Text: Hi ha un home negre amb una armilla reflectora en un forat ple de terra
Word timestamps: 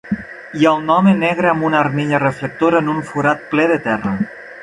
Hi 0.59 0.63
ha 0.67 0.71
un 0.77 0.87
home 0.93 1.11
negre 1.17 1.51
amb 1.51 1.67
una 1.67 1.79
armilla 1.81 2.21
reflectora 2.25 2.81
en 2.85 2.91
un 2.97 3.05
forat 3.11 3.47
ple 3.55 3.69
de 3.73 3.81
terra 3.87 4.15